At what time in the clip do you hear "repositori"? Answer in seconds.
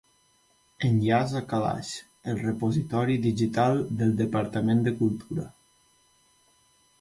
2.45-3.17